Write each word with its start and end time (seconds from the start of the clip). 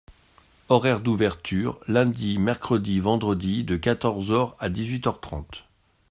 Horaires 0.69 0.99
d’ouverture: 0.99 1.79
lundi, 1.87 2.39
mercredi, 2.39 2.99
vendredi 2.99 3.63
de 3.63 3.77
quatorze 3.77 4.31
heures 4.31 4.55
à 4.59 4.67
dix-huit 4.67 5.05
heures 5.05 5.19
trente. 5.21 5.65